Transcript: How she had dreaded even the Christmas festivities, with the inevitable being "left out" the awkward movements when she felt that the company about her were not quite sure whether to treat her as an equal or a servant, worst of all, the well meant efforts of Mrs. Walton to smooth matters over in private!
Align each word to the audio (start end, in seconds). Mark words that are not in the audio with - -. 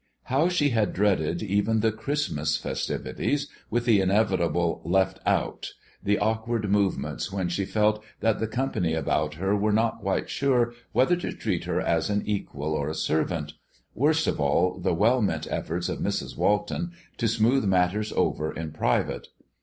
How 0.23 0.49
she 0.49 0.69
had 0.71 0.93
dreaded 0.93 1.43
even 1.43 1.81
the 1.81 1.91
Christmas 1.91 2.57
festivities, 2.57 3.49
with 3.69 3.85
the 3.85 4.01
inevitable 4.01 4.77
being 4.81 4.91
"left 4.93 5.19
out" 5.27 5.73
the 6.01 6.17
awkward 6.17 6.71
movements 6.71 7.31
when 7.31 7.49
she 7.49 7.65
felt 7.65 8.03
that 8.19 8.39
the 8.39 8.47
company 8.47 8.95
about 8.95 9.35
her 9.35 9.55
were 9.55 9.71
not 9.71 9.99
quite 9.99 10.27
sure 10.27 10.73
whether 10.91 11.15
to 11.17 11.31
treat 11.33 11.65
her 11.65 11.79
as 11.79 12.09
an 12.09 12.23
equal 12.25 12.73
or 12.73 12.89
a 12.89 12.95
servant, 12.95 13.53
worst 13.93 14.25
of 14.25 14.39
all, 14.41 14.79
the 14.79 14.95
well 14.95 15.21
meant 15.21 15.45
efforts 15.51 15.87
of 15.87 15.99
Mrs. 15.99 16.35
Walton 16.35 16.93
to 17.19 17.27
smooth 17.27 17.65
matters 17.65 18.11
over 18.13 18.51
in 18.51 18.71
private! 18.71 19.27